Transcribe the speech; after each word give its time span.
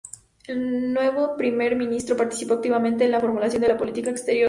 El 0.47 0.93
nuevo 0.93 1.37
primer 1.37 1.75
ministro 1.75 2.17
participó 2.17 2.55
activamente 2.55 3.05
en 3.05 3.11
la 3.11 3.19
formulación 3.19 3.61
de 3.61 3.67
la 3.67 3.77
política 3.77 4.09
exterior. 4.09 4.39